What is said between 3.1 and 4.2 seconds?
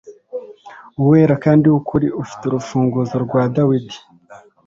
rwa Dawidi,